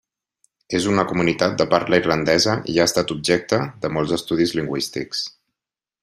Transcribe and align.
És 0.77 0.85
una 0.91 1.03
comunitat 1.11 1.59
de 1.61 1.67
parla 1.73 1.99
irlandesa 2.03 2.55
i 2.75 2.79
ha 2.83 2.87
estat 2.91 3.13
objecte 3.19 3.59
de 3.83 3.95
molts 3.99 4.15
estudis 4.21 4.55
lingüístics. 4.61 5.21